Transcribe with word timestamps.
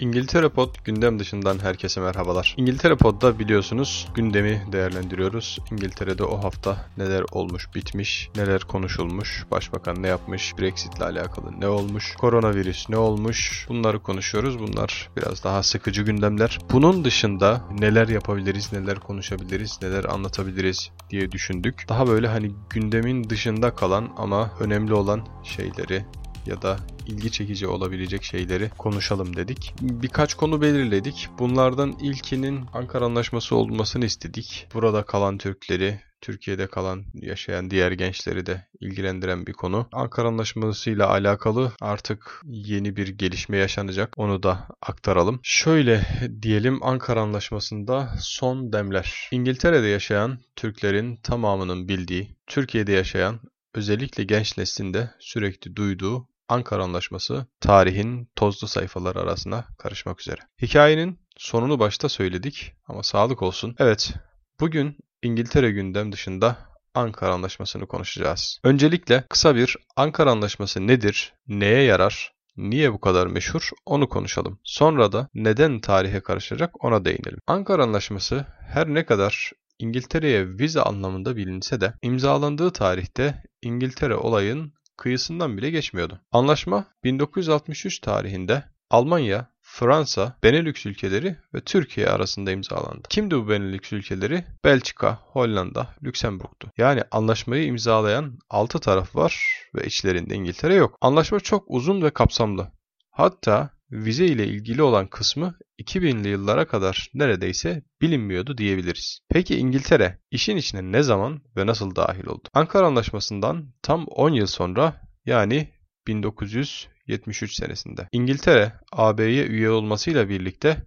İngiltere 0.00 0.48
Pod 0.48 0.74
gündem 0.84 1.18
dışından 1.18 1.58
herkese 1.58 2.00
merhabalar. 2.00 2.54
İngiltere 2.56 2.96
Pod'da 2.96 3.38
biliyorsunuz 3.38 4.08
gündemi 4.14 4.62
değerlendiriyoruz. 4.72 5.58
İngiltere'de 5.72 6.24
o 6.24 6.44
hafta 6.44 6.86
neler 6.96 7.24
olmuş 7.32 7.74
bitmiş, 7.74 8.30
neler 8.36 8.60
konuşulmuş, 8.60 9.44
başbakan 9.50 10.02
ne 10.02 10.08
yapmış, 10.08 10.58
Brexit 10.58 10.96
ile 10.96 11.04
alakalı 11.04 11.60
ne 11.60 11.68
olmuş, 11.68 12.14
koronavirüs 12.16 12.88
ne 12.88 12.96
olmuş 12.96 13.66
bunları 13.68 14.02
konuşuyoruz. 14.02 14.58
Bunlar 14.58 15.10
biraz 15.16 15.44
daha 15.44 15.62
sıkıcı 15.62 16.02
gündemler. 16.02 16.58
Bunun 16.72 17.04
dışında 17.04 17.64
neler 17.78 18.08
yapabiliriz, 18.08 18.72
neler 18.72 19.00
konuşabiliriz, 19.00 19.78
neler 19.82 20.04
anlatabiliriz 20.04 20.90
diye 21.10 21.32
düşündük. 21.32 21.88
Daha 21.88 22.06
böyle 22.06 22.28
hani 22.28 22.52
gündemin 22.70 23.30
dışında 23.30 23.74
kalan 23.74 24.08
ama 24.16 24.50
önemli 24.60 24.94
olan 24.94 25.26
şeyleri 25.44 26.04
ya 26.46 26.62
da 26.62 26.76
ilgi 27.06 27.32
çekici 27.32 27.66
olabilecek 27.66 28.24
şeyleri 28.24 28.70
konuşalım 28.78 29.36
dedik. 29.36 29.74
Birkaç 29.80 30.34
konu 30.34 30.60
belirledik. 30.60 31.28
Bunlardan 31.38 31.92
ilkinin 32.02 32.64
Ankara 32.74 33.04
Anlaşması 33.04 33.56
olmasını 33.56 34.04
istedik. 34.04 34.66
Burada 34.74 35.02
kalan 35.02 35.38
Türkleri, 35.38 36.00
Türkiye'de 36.20 36.66
kalan 36.66 37.04
yaşayan 37.14 37.70
diğer 37.70 37.92
gençleri 37.92 38.46
de 38.46 38.66
ilgilendiren 38.80 39.46
bir 39.46 39.52
konu. 39.52 39.88
Ankara 39.92 40.28
Anlaşması 40.28 40.90
ile 40.90 41.04
alakalı 41.04 41.72
artık 41.80 42.42
yeni 42.46 42.96
bir 42.96 43.08
gelişme 43.08 43.56
yaşanacak. 43.56 44.14
Onu 44.16 44.42
da 44.42 44.68
aktaralım. 44.82 45.40
Şöyle 45.42 46.06
diyelim 46.42 46.82
Ankara 46.82 47.20
Anlaşması'nda 47.20 48.14
son 48.20 48.72
demler. 48.72 49.28
İngiltere'de 49.32 49.86
yaşayan 49.86 50.38
Türklerin 50.56 51.16
tamamının 51.16 51.88
bildiği, 51.88 52.36
Türkiye'de 52.46 52.92
yaşayan 52.92 53.40
özellikle 53.74 54.24
genç 54.24 54.58
neslinde 54.58 55.10
sürekli 55.18 55.76
duyduğu 55.76 56.29
Ankara 56.50 56.84
Anlaşması 56.84 57.46
tarihin 57.60 58.28
tozlu 58.36 58.68
sayfaları 58.68 59.20
arasına 59.20 59.64
karışmak 59.78 60.20
üzere. 60.20 60.40
Hikayenin 60.62 61.18
sonunu 61.36 61.78
başta 61.78 62.08
söyledik 62.08 62.72
ama 62.86 63.02
sağlık 63.02 63.42
olsun. 63.42 63.74
Evet, 63.78 64.12
bugün 64.60 64.96
İngiltere 65.22 65.70
gündem 65.70 66.12
dışında 66.12 66.56
Ankara 66.94 67.34
Anlaşması'nı 67.34 67.86
konuşacağız. 67.86 68.60
Öncelikle 68.64 69.24
kısa 69.28 69.54
bir 69.54 69.76
Ankara 69.96 70.30
Anlaşması 70.30 70.86
nedir, 70.86 71.34
neye 71.46 71.82
yarar, 71.82 72.32
niye 72.56 72.92
bu 72.92 73.00
kadar 73.00 73.26
meşhur 73.26 73.70
onu 73.86 74.08
konuşalım. 74.08 74.58
Sonra 74.64 75.12
da 75.12 75.28
neden 75.34 75.80
tarihe 75.80 76.20
karışacak 76.20 76.84
ona 76.84 77.04
değinelim. 77.04 77.38
Ankara 77.46 77.82
Anlaşması 77.82 78.46
her 78.68 78.88
ne 78.88 79.06
kadar 79.06 79.52
İngiltere'ye 79.78 80.48
vize 80.48 80.82
anlamında 80.82 81.36
bilinse 81.36 81.80
de 81.80 81.94
imzalandığı 82.02 82.72
tarihte 82.72 83.42
İngiltere 83.62 84.16
olayın 84.16 84.72
kıyısından 85.00 85.56
bile 85.56 85.70
geçmiyordu. 85.70 86.20
Anlaşma 86.32 86.84
1963 87.04 87.98
tarihinde 87.98 88.64
Almanya, 88.90 89.46
Fransa, 89.60 90.36
Benelux 90.42 90.86
ülkeleri 90.86 91.36
ve 91.54 91.60
Türkiye 91.60 92.08
arasında 92.08 92.50
imzalandı. 92.50 93.08
Kimdi 93.08 93.36
bu 93.36 93.48
Benelux 93.48 93.92
ülkeleri? 93.92 94.44
Belçika, 94.64 95.18
Hollanda, 95.22 95.88
Lüksemburg'tu. 96.02 96.70
Yani 96.78 97.02
anlaşmayı 97.10 97.64
imzalayan 97.64 98.38
6 98.50 98.78
taraf 98.78 99.16
var 99.16 99.44
ve 99.74 99.86
içlerinde 99.86 100.34
İngiltere 100.34 100.74
yok. 100.74 100.96
Anlaşma 101.00 101.40
çok 101.40 101.64
uzun 101.66 102.02
ve 102.02 102.10
kapsamlı. 102.10 102.68
Hatta 103.10 103.70
vize 103.92 104.26
ile 104.26 104.46
ilgili 104.46 104.82
olan 104.82 105.06
kısmı 105.06 105.54
2000'li 105.82 106.28
yıllara 106.28 106.66
kadar 106.66 107.10
neredeyse 107.14 107.82
bilinmiyordu 108.00 108.58
diyebiliriz. 108.58 109.20
Peki 109.28 109.56
İngiltere 109.56 110.18
işin 110.30 110.56
içine 110.56 110.92
ne 110.92 111.02
zaman 111.02 111.42
ve 111.56 111.66
nasıl 111.66 111.96
dahil 111.96 112.26
oldu? 112.26 112.48
Ankara 112.54 112.86
Anlaşması'ndan 112.86 113.72
tam 113.82 114.06
10 114.06 114.30
yıl 114.30 114.46
sonra 114.46 115.00
yani 115.26 115.68
1973 116.06 117.54
senesinde 117.54 118.08
İngiltere 118.12 118.72
AB'ye 118.92 119.46
üye 119.46 119.70
olmasıyla 119.70 120.28
birlikte 120.28 120.86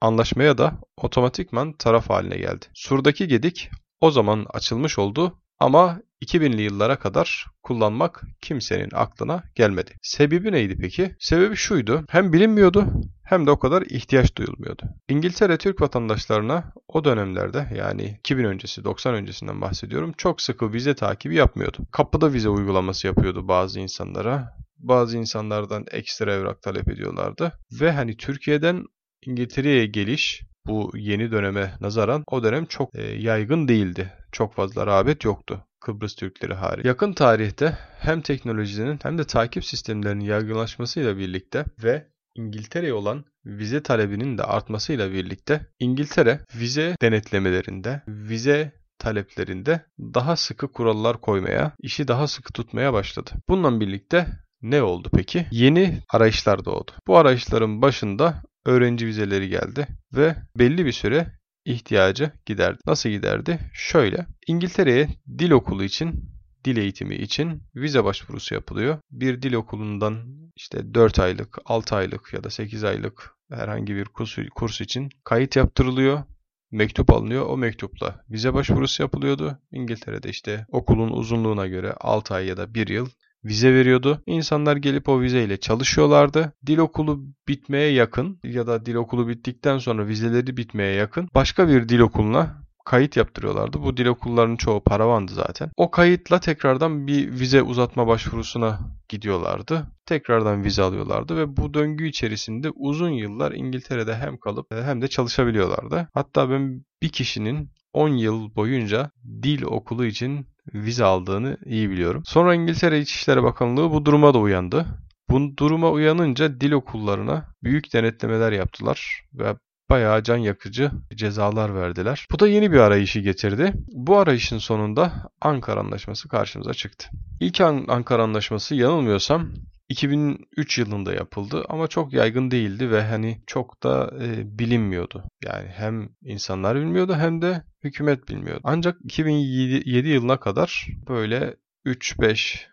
anlaşmaya 0.00 0.58
da 0.58 0.78
otomatikman 0.96 1.72
taraf 1.72 2.10
haline 2.10 2.36
geldi. 2.36 2.66
Surdaki 2.74 3.28
gedik 3.28 3.70
o 4.00 4.10
zaman 4.10 4.46
açılmış 4.50 4.98
oldu 4.98 5.42
ama 5.58 6.00
2000'li 6.22 6.62
yıllara 6.62 6.98
kadar 6.98 7.46
kullanmak 7.62 8.22
kimsenin 8.42 8.90
aklına 8.92 9.42
gelmedi. 9.54 9.90
Sebebi 10.02 10.52
neydi 10.52 10.76
peki? 10.80 11.16
Sebebi 11.18 11.56
şuydu. 11.56 12.04
Hem 12.08 12.32
bilinmiyordu 12.32 12.86
hem 13.24 13.46
de 13.46 13.50
o 13.50 13.58
kadar 13.58 13.82
ihtiyaç 13.82 14.36
duyulmuyordu. 14.36 14.82
İngiltere 15.08 15.58
Türk 15.58 15.80
vatandaşlarına 15.80 16.72
o 16.88 17.04
dönemlerde 17.04 17.68
yani 17.76 18.16
2000 18.18 18.44
öncesi 18.44 18.84
90 18.84 19.14
öncesinden 19.14 19.60
bahsediyorum 19.60 20.12
çok 20.16 20.40
sıkı 20.40 20.72
vize 20.72 20.94
takibi 20.94 21.34
yapmıyordu. 21.34 21.78
Kapıda 21.92 22.32
vize 22.32 22.48
uygulaması 22.48 23.06
yapıyordu 23.06 23.48
bazı 23.48 23.80
insanlara. 23.80 24.56
Bazı 24.78 25.18
insanlardan 25.18 25.86
ekstra 25.90 26.34
evrak 26.34 26.62
talep 26.62 26.88
ediyorlardı. 26.88 27.52
Ve 27.80 27.92
hani 27.92 28.16
Türkiye'den 28.16 28.84
İngiltere'ye 29.26 29.86
geliş 29.86 30.42
bu 30.66 30.92
yeni 30.94 31.32
döneme 31.32 31.74
nazaran 31.80 32.24
o 32.26 32.42
dönem 32.42 32.66
çok 32.66 32.94
e, 32.94 33.02
yaygın 33.02 33.68
değildi. 33.68 34.12
Çok 34.32 34.54
fazla 34.54 34.86
rağbet 34.86 35.24
yoktu. 35.24 35.64
Kıbrıs 35.82 36.14
Türkleri 36.14 36.54
hariç. 36.54 36.84
Yakın 36.84 37.12
tarihte 37.12 37.78
hem 37.98 38.20
teknolojinin 38.20 38.98
hem 39.02 39.18
de 39.18 39.24
takip 39.24 39.64
sistemlerinin 39.64 40.24
yaygınlaşmasıyla 40.24 41.18
birlikte 41.18 41.64
ve 41.82 42.06
İngiltere'ye 42.34 42.94
olan 42.94 43.24
vize 43.46 43.82
talebinin 43.82 44.38
de 44.38 44.42
artmasıyla 44.42 45.12
birlikte 45.12 45.66
İngiltere 45.78 46.40
vize 46.54 46.96
denetlemelerinde, 47.02 48.02
vize 48.08 48.72
taleplerinde 48.98 49.84
daha 49.98 50.36
sıkı 50.36 50.72
kurallar 50.72 51.20
koymaya, 51.20 51.72
işi 51.80 52.08
daha 52.08 52.26
sıkı 52.26 52.52
tutmaya 52.52 52.92
başladı. 52.92 53.30
Bununla 53.48 53.80
birlikte 53.80 54.26
ne 54.62 54.82
oldu 54.82 55.08
peki? 55.14 55.46
Yeni 55.50 55.98
arayışlar 56.12 56.64
doğdu. 56.64 56.90
Bu 57.06 57.16
arayışların 57.16 57.82
başında 57.82 58.42
öğrenci 58.66 59.06
vizeleri 59.06 59.48
geldi 59.48 59.86
ve 60.16 60.36
belli 60.58 60.86
bir 60.86 60.92
süre 60.92 61.26
ihtiyacı 61.64 62.32
giderdi. 62.46 62.78
Nasıl 62.86 63.08
giderdi? 63.08 63.58
Şöyle, 63.72 64.26
İngiltere'ye 64.46 65.08
dil 65.38 65.50
okulu 65.50 65.84
için, 65.84 66.24
dil 66.64 66.76
eğitimi 66.76 67.14
için 67.14 67.62
vize 67.74 68.04
başvurusu 68.04 68.54
yapılıyor. 68.54 68.98
Bir 69.10 69.42
dil 69.42 69.54
okulundan 69.54 70.42
işte 70.56 70.94
4 70.94 71.18
aylık, 71.18 71.58
6 71.64 71.96
aylık 71.96 72.32
ya 72.32 72.44
da 72.44 72.50
8 72.50 72.84
aylık 72.84 73.36
herhangi 73.50 73.94
bir 73.94 74.04
kurs, 74.04 74.38
kurs 74.54 74.80
için 74.80 75.08
kayıt 75.24 75.56
yaptırılıyor 75.56 76.22
mektup 76.70 77.10
alınıyor. 77.10 77.46
O 77.46 77.56
mektupla 77.56 78.24
vize 78.30 78.54
başvurusu 78.54 79.02
yapılıyordu. 79.02 79.58
İngiltere'de 79.72 80.28
işte 80.28 80.66
okulun 80.68 81.10
uzunluğuna 81.10 81.66
göre 81.66 81.92
6 82.00 82.34
ay 82.34 82.46
ya 82.46 82.56
da 82.56 82.74
1 82.74 82.88
yıl 82.88 83.08
vize 83.44 83.74
veriyordu. 83.74 84.22
İnsanlar 84.26 84.76
gelip 84.76 85.08
o 85.08 85.20
vizeyle 85.20 85.56
çalışıyorlardı. 85.56 86.52
Dil 86.66 86.78
okulu 86.78 87.24
bitmeye 87.48 87.92
yakın 87.92 88.40
ya 88.44 88.66
da 88.66 88.86
dil 88.86 88.94
okulu 88.94 89.28
bittikten 89.28 89.78
sonra 89.78 90.06
vizeleri 90.06 90.56
bitmeye 90.56 90.94
yakın 90.94 91.28
başka 91.34 91.68
bir 91.68 91.88
dil 91.88 91.98
okuluna 91.98 92.62
kayıt 92.84 93.16
yaptırıyorlardı. 93.16 93.82
Bu 93.82 93.96
dil 93.96 94.06
okullarının 94.06 94.56
çoğu 94.56 94.80
paravandı 94.84 95.32
zaten. 95.32 95.70
O 95.76 95.90
kayıtla 95.90 96.40
tekrardan 96.40 97.06
bir 97.06 97.30
vize 97.30 97.62
uzatma 97.62 98.06
başvurusuna 98.06 98.80
gidiyorlardı. 99.08 99.86
Tekrardan 100.06 100.64
vize 100.64 100.82
alıyorlardı 100.82 101.36
ve 101.36 101.56
bu 101.56 101.74
döngü 101.74 102.08
içerisinde 102.08 102.70
uzun 102.70 103.10
yıllar 103.10 103.52
İngiltere'de 103.52 104.16
hem 104.16 104.38
kalıp 104.38 104.66
hem 104.70 105.02
de 105.02 105.08
çalışabiliyorlardı. 105.08 106.08
Hatta 106.14 106.50
ben 106.50 106.84
bir 107.02 107.08
kişinin 107.08 107.70
10 107.92 108.08
yıl 108.08 108.54
boyunca 108.54 109.10
dil 109.42 109.62
okulu 109.62 110.04
için 110.04 110.46
vize 110.74 111.04
aldığını 111.04 111.56
iyi 111.64 111.90
biliyorum. 111.90 112.22
Sonra 112.26 112.54
İngiltere 112.54 113.00
İçişleri 113.00 113.42
Bakanlığı 113.42 113.90
bu 113.90 114.04
duruma 114.04 114.34
da 114.34 114.38
uyandı. 114.38 114.86
Bu 115.30 115.56
duruma 115.56 115.90
uyanınca 115.90 116.60
dil 116.60 116.72
okullarına 116.72 117.44
büyük 117.62 117.92
denetlemeler 117.92 118.52
yaptılar 118.52 119.24
ve 119.34 119.56
bayağı 119.90 120.22
can 120.22 120.36
yakıcı 120.36 120.90
cezalar 121.14 121.74
verdiler. 121.74 122.26
Bu 122.32 122.38
da 122.38 122.48
yeni 122.48 122.72
bir 122.72 122.78
arayışı 122.78 123.20
getirdi. 123.20 123.72
Bu 123.92 124.18
arayışın 124.18 124.58
sonunda 124.58 125.12
Ankara 125.40 125.80
Anlaşması 125.80 126.28
karşımıza 126.28 126.74
çıktı. 126.74 127.08
İlk 127.40 127.60
Ankara 127.60 128.22
Anlaşması 128.22 128.74
yanılmıyorsam 128.74 129.48
2003 129.92 130.78
yılında 130.78 131.14
yapıldı 131.14 131.64
ama 131.68 131.88
çok 131.88 132.12
yaygın 132.12 132.50
değildi 132.50 132.90
ve 132.90 133.02
hani 133.02 133.42
çok 133.46 133.82
da 133.82 134.12
e, 134.20 134.58
bilinmiyordu. 134.58 135.24
Yani 135.44 135.68
hem 135.68 136.08
insanlar 136.22 136.76
bilmiyordu 136.76 137.14
hem 137.14 137.42
de 137.42 137.62
hükümet 137.84 138.28
bilmiyordu. 138.28 138.60
Ancak 138.64 138.96
2007 139.04 140.08
yılına 140.08 140.40
kadar 140.40 140.86
böyle 141.08 141.56
3-5 141.86 142.66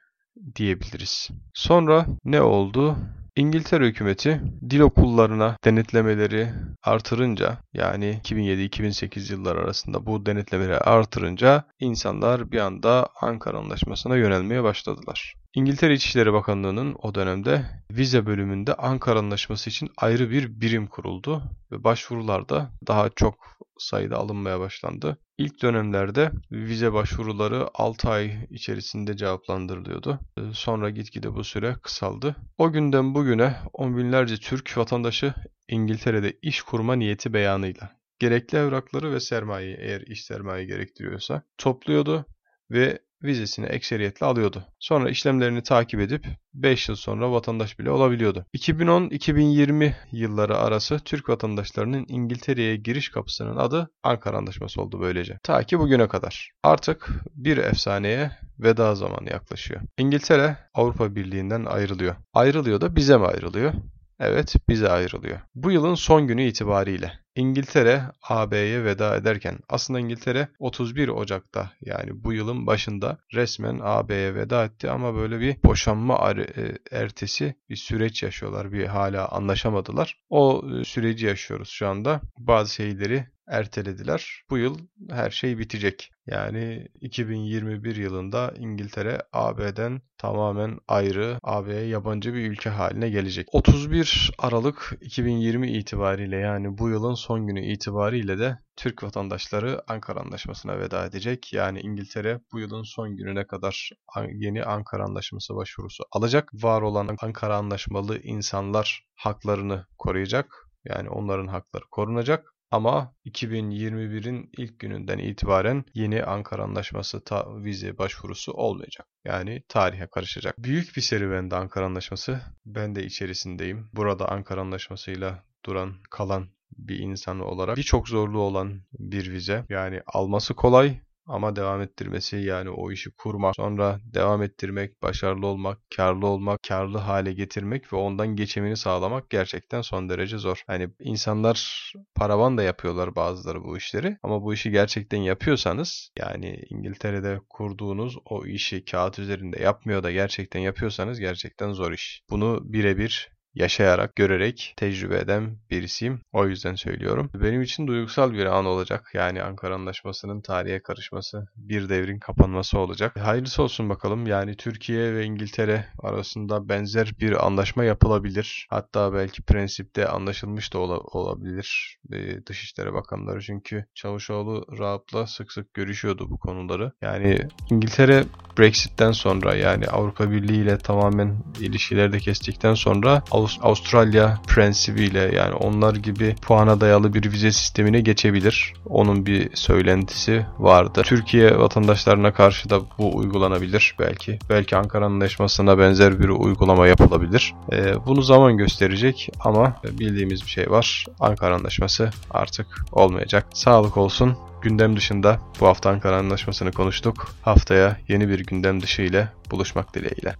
diyebiliriz. 0.56 1.30
Sonra 1.54 2.06
ne 2.26 2.42
oldu? 2.42 2.98
İngiltere 3.40 3.88
hükümeti 3.88 4.42
dil 4.70 4.80
okullarına 4.80 5.58
denetlemeleri 5.64 6.50
artırınca 6.84 7.58
yani 7.74 8.20
2007-2008 8.24 9.32
yıllar 9.32 9.56
arasında 9.56 10.06
bu 10.06 10.26
denetlemeleri 10.26 10.78
artırınca 10.78 11.64
insanlar 11.80 12.52
bir 12.52 12.60
anda 12.60 13.10
Ankara 13.22 13.58
Anlaşması'na 13.58 14.18
yönelmeye 14.18 14.64
başladılar. 14.64 15.34
İngiltere 15.54 15.94
İçişleri 15.94 16.34
Bakanlığı'nın 16.34 16.96
o 17.02 17.16
dönemde 17.16 17.66
vize 17.92 18.26
bölümünde 18.26 18.74
Ankara 18.74 19.20
Anlaşması 19.20 19.70
için 19.70 19.90
ayrı 19.98 20.30
bir 20.30 20.62
birim 20.62 20.88
kuruldu 20.88 21.44
ve 21.72 21.84
başvurular 21.84 22.50
da 22.50 22.72
daha 22.88 23.10
çok 23.10 23.36
sayıda 23.78 24.18
alınmaya 24.18 24.60
başlandı. 24.60 25.18
İlk 25.40 25.62
dönemlerde 25.62 26.32
vize 26.52 26.94
başvuruları 26.94 27.68
6 27.74 28.10
ay 28.10 28.48
içerisinde 28.50 29.18
cevaplandırılıyordu. 29.18 30.20
Sonra 30.54 30.90
gitgide 30.90 31.36
bu 31.36 31.44
süre 31.44 31.76
kısaldı. 31.84 32.36
O 32.58 32.72
günden 32.72 33.16
bugüne 33.16 33.56
on 33.74 33.98
binlerce 33.98 34.38
Türk 34.38 34.78
vatandaşı 34.78 35.34
İngiltere'de 35.68 36.34
iş 36.42 36.62
kurma 36.62 36.96
niyeti 36.96 37.34
beyanıyla 37.34 38.00
gerekli 38.20 38.58
evrakları 38.58 39.14
ve 39.14 39.20
sermayeyi 39.20 39.78
eğer 39.80 40.02
iş 40.02 40.26
sermaye 40.26 40.66
gerektiriyorsa 40.66 41.44
topluyordu 41.58 42.26
ve 42.72 43.00
vizesini 43.24 43.66
ekseriyetle 43.66 44.26
alıyordu. 44.26 44.66
Sonra 44.80 45.10
işlemlerini 45.10 45.64
takip 45.64 46.00
edip 46.00 46.26
5 46.54 46.90
yıl 46.90 46.96
sonra 46.96 47.32
vatandaş 47.32 47.80
bile 47.80 47.92
olabiliyordu. 47.92 48.46
2010-2020 48.58 49.94
yılları 50.12 50.58
arası 50.58 51.00
Türk 51.00 51.30
vatandaşlarının 51.30 52.06
İngiltere'ye 52.08 52.76
giriş 52.76 53.10
kapısının 53.10 53.58
adı 53.58 53.90
Ankara 54.04 54.38
Anlaşması 54.38 54.82
oldu 54.82 55.00
böylece. 55.02 55.40
Ta 55.44 55.64
ki 55.64 55.80
bugüne 55.80 56.08
kadar. 56.08 56.52
Artık 56.64 57.10
bir 57.36 57.58
efsaneye 57.58 58.32
veda 58.60 58.96
zamanı 58.96 59.30
yaklaşıyor. 59.30 59.82
İngiltere 59.98 60.58
Avrupa 60.74 61.16
Birliği'nden 61.16 61.66
ayrılıyor. 61.66 62.16
Ayrılıyor 62.34 62.82
da 62.82 62.96
bize 62.96 63.18
mi 63.18 63.26
ayrılıyor? 63.26 63.74
Evet, 64.20 64.56
bize 64.70 64.90
ayrılıyor. 64.90 65.40
Bu 65.56 65.72
yılın 65.72 65.96
son 65.96 66.28
günü 66.28 66.44
itibariyle 66.44 67.20
İngiltere 67.36 68.04
AB'ye 68.30 68.84
veda 68.84 69.16
ederken 69.16 69.60
aslında 69.70 70.00
İngiltere 70.00 70.48
31 70.60 71.08
Ocak'ta 71.08 71.72
yani 71.82 72.24
bu 72.24 72.34
yılın 72.34 72.68
başında 72.68 73.18
resmen 73.34 73.80
AB'ye 73.84 74.36
veda 74.36 74.66
etti 74.66 74.90
ama 74.90 75.16
böyle 75.16 75.40
bir 75.40 75.64
boşanma 75.64 76.32
e, 76.32 76.78
ertesi 76.92 77.56
bir 77.70 77.76
süreç 77.76 78.24
yaşıyorlar. 78.24 78.72
Bir 78.72 78.86
hala 78.86 79.28
anlaşamadılar. 79.28 80.18
O 80.30 80.64
e, 80.80 80.84
süreci 80.84 81.26
yaşıyoruz 81.26 81.70
şu 81.70 81.88
anda. 81.88 82.22
Bazı 82.38 82.74
şeyleri 82.74 83.28
ertelediler. 83.50 84.44
Bu 84.50 84.58
yıl 84.58 84.78
her 85.10 85.30
şey 85.30 85.58
bitecek. 85.58 86.12
Yani 86.28 86.88
2021 87.02 87.96
yılında 87.96 88.54
İngiltere 88.58 89.22
AB'den 89.34 90.02
tamamen 90.18 90.80
ayrı, 90.88 91.38
AB'ye 91.44 91.86
yabancı 91.88 92.34
bir 92.34 92.52
ülke 92.52 92.70
haline 92.70 93.10
gelecek. 93.10 93.48
31 93.52 94.32
Aralık 94.38 94.98
2020 95.02 95.72
itibariyle 95.72 96.38
yani 96.38 96.78
bu 96.78 96.90
yılın 96.90 97.14
son 97.14 97.48
günü 97.48 97.66
itibariyle 97.66 98.40
de 98.40 98.60
Türk 98.76 99.04
vatandaşları 99.04 99.84
Ankara 99.88 100.20
Anlaşması'na 100.20 100.80
veda 100.80 101.06
edecek. 101.06 101.54
Yani 101.54 101.80
İngiltere 101.80 102.42
bu 102.52 102.60
yılın 102.60 102.84
son 102.84 103.16
gününe 103.16 103.48
kadar 103.48 103.90
yeni 104.34 104.64
Ankara 104.64 105.04
Anlaşması 105.04 105.56
başvurusu 105.56 106.04
alacak. 106.12 106.50
Var 106.54 106.82
olan 106.82 107.18
Ankara 107.22 107.58
Anlaşmalı 107.58 108.20
insanlar 108.20 109.04
haklarını 109.16 109.86
koruyacak. 109.98 110.70
Yani 110.86 111.10
onların 111.10 111.48
hakları 111.48 111.84
korunacak. 111.92 112.54
Ama 112.72 113.16
2021'in 113.26 114.50
ilk 114.58 114.80
gününden 114.80 115.18
itibaren 115.18 115.86
yeni 115.94 116.24
Ankara 116.24 116.64
Anlaşması 116.64 117.22
vize 117.64 117.98
başvurusu 117.98 118.52
olmayacak. 118.52 119.08
Yani 119.26 119.64
tarihe 119.68 120.08
karışacak. 120.08 120.58
Büyük 120.58 120.96
bir 120.96 121.02
serüvendi 121.02 121.56
Ankara 121.56 121.86
Anlaşması. 121.86 122.42
Ben 122.66 122.96
de 122.96 123.06
içerisindeyim. 123.06 123.90
Burada 123.94 124.30
Ankara 124.30 124.62
Anlaşması'yla 124.62 125.44
duran, 125.66 125.96
kalan 126.10 126.50
bir 126.78 127.00
insan 127.00 127.40
olarak 127.40 127.78
birçok 127.78 128.08
zorluğu 128.08 128.42
olan 128.42 128.82
bir 128.94 129.32
vize. 129.32 129.66
Yani 129.70 130.02
alması 130.08 130.54
kolay 130.54 131.00
ama 131.30 131.56
devam 131.56 131.82
ettirmesi 131.82 132.38
yani 132.38 132.70
o 132.70 132.92
işi 132.92 133.12
kurmak, 133.12 133.56
sonra 133.56 134.00
devam 134.04 134.44
ettirmek, 134.44 135.02
başarılı 135.04 135.48
olmak, 135.48 135.78
karlı 135.96 136.28
olmak, 136.28 136.60
karlı 136.68 136.98
hale 136.98 137.34
getirmek 137.34 137.94
ve 137.94 137.98
ondan 137.98 138.36
geçimini 138.36 138.78
sağlamak 138.78 139.30
gerçekten 139.30 139.82
son 139.82 140.10
derece 140.10 140.38
zor. 140.38 140.64
Hani 140.68 140.90
insanlar 141.00 141.92
paravan 142.16 142.58
da 142.58 142.64
yapıyorlar 142.64 143.16
bazıları 143.16 143.64
bu 143.64 143.78
işleri 143.78 144.18
ama 144.24 144.44
bu 144.44 144.54
işi 144.54 144.72
gerçekten 144.72 145.22
yapıyorsanız 145.22 146.12
yani 146.18 146.64
İngiltere'de 146.70 147.40
kurduğunuz 147.50 148.18
o 148.26 148.46
işi 148.46 148.86
kağıt 148.86 149.20
üzerinde 149.20 149.62
yapmıyor 149.62 150.04
da 150.04 150.12
gerçekten 150.12 150.60
yapıyorsanız 150.60 151.20
gerçekten 151.20 151.72
zor 151.72 151.92
iş. 151.92 152.22
Bunu 152.30 152.60
birebir 152.64 153.39
yaşayarak, 153.54 154.16
görerek 154.16 154.74
tecrübe 154.78 155.18
eden 155.18 155.58
birisiyim. 155.70 156.22
O 156.32 156.48
yüzden 156.48 156.76
söylüyorum. 156.76 157.30
Benim 157.34 157.62
için 157.62 157.88
duygusal 157.88 158.34
bir 158.34 158.46
an 158.46 158.66
olacak. 158.66 159.12
Yani 159.14 159.44
Ankara 159.44 159.76
Anlaşması'nın 159.76 160.42
tarihe 160.42 160.80
karışması, 160.80 161.48
bir 161.56 161.90
devrin 161.90 162.20
kapanması 162.20 162.80
olacak. 162.80 163.20
Hayırlısı 163.20 163.64
olsun 163.64 163.90
bakalım. 163.90 164.28
Yani 164.28 164.56
Türkiye 164.56 165.14
ve 165.14 165.26
İngiltere 165.26 165.86
arasında 166.00 166.70
benzer 166.70 167.14
bir 167.20 167.46
anlaşma 167.46 167.84
yapılabilir. 167.84 168.68
Hatta 168.70 169.14
belki 169.14 169.42
prensipte 169.42 170.08
anlaşılmış 170.08 170.74
da 170.74 170.80
olabilir 170.80 172.00
ee, 172.14 172.46
Dışişleri 172.46 172.94
Bakanları. 172.94 173.42
Çünkü 173.42 173.86
Çavuşoğlu 173.96 174.66
Rahat'la 174.80 175.28
sık 175.28 175.52
sık 175.52 175.74
görüşüyordu 175.74 176.30
bu 176.30 176.40
konuları. 176.40 176.92
Yani 177.02 177.48
İngiltere 177.72 178.24
Brexit'ten 178.58 179.12
sonra 179.12 179.56
yani 179.56 179.88
Avrupa 179.88 180.32
Birliği 180.32 180.62
ile 180.62 180.78
tamamen 180.78 181.44
ilişkileri 181.60 182.14
de 182.14 182.20
kestikten 182.20 182.74
sonra 182.74 183.24
Avustralya 183.62 184.38
prensibiyle 184.48 185.36
yani 185.36 185.54
onlar 185.54 185.96
gibi 185.96 186.36
puana 186.42 186.82
dayalı 186.82 187.14
bir 187.14 187.32
vize 187.32 187.52
sistemine 187.52 188.02
geçebilir. 188.02 188.74
Onun 188.86 189.26
bir 189.26 189.56
söylentisi 189.56 190.46
vardı. 190.60 191.02
Türkiye 191.06 191.58
vatandaşlarına 191.58 192.34
karşı 192.34 192.70
da 192.70 192.82
bu 192.98 193.18
uygulanabilir 193.18 193.96
belki. 194.00 194.40
Belki 194.50 194.76
Ankara 194.76 195.06
Anlaşması'na 195.06 195.80
benzer 195.80 196.20
bir 196.20 196.30
uygulama 196.30 196.88
yapılabilir. 196.88 197.54
Ee, 197.72 198.06
bunu 198.06 198.22
zaman 198.22 198.58
gösterecek 198.58 199.30
ama 199.40 199.76
bildiğimiz 199.84 200.42
bir 200.42 200.50
şey 200.50 200.72
var. 200.72 201.06
Ankara 201.20 201.56
Anlaşması 201.56 202.10
artık 202.32 202.68
olmayacak. 202.92 203.46
Sağlık 203.54 203.98
olsun. 203.98 204.38
Gündem 204.62 204.96
dışında 204.96 205.40
bu 205.60 205.68
hafta 205.68 205.90
Ankara 205.90 206.18
Anlaşması'nı 206.18 206.72
konuştuk. 206.72 207.28
Haftaya 207.42 207.98
yeni 208.08 208.30
bir 208.30 208.40
gündem 208.46 208.82
dışı 208.82 209.02
ile 209.02 209.30
buluşmak 209.52 209.94
dileğiyle. 209.94 210.36